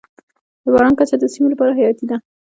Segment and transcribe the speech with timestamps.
[0.63, 2.17] د باران کچه د سیمې لپاره حیاتي ده.